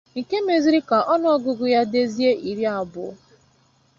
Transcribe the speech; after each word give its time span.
nke 0.19 0.35
mezịrị 0.47 0.79
ka 0.89 0.97
ọnụọgụgụ 1.13 1.65
ya 1.73 1.81
dịzie 1.91 2.31
iri 2.49 2.65
abụọ 2.79 3.09